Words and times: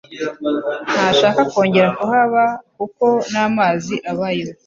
Ntashaka 0.91 1.41
kongera 1.51 1.89
kuhaba 1.99 2.43
kuko 2.77 3.05
n'amazi 3.31 3.95
abayo. 4.11 4.49